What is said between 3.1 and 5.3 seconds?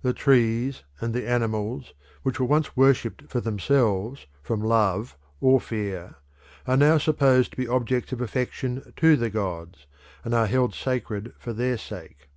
for themselves from love